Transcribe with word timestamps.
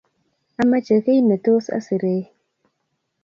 Amache 0.61 0.95
kiy 1.05 1.21
netos 1.27 1.65
asirei 1.77 2.23